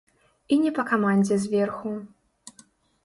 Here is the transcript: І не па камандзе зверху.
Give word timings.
І 0.55 0.57
не 0.61 0.71
па 0.79 0.85
камандзе 0.91 1.37
зверху. 1.43 1.91